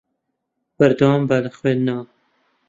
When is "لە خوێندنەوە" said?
1.43-2.03